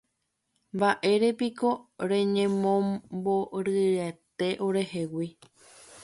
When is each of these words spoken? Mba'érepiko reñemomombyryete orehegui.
Mba'érepiko 0.77 1.69
reñemomombyryete 2.09 4.47
orehegui. 4.67 5.29